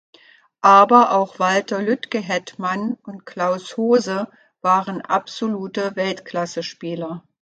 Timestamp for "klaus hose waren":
3.27-5.01